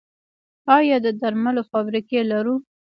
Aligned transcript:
آیا 0.77 0.97
د 1.05 1.07
درملو 1.21 1.61
فابریکې 1.71 2.19
لرو؟ 2.31 2.55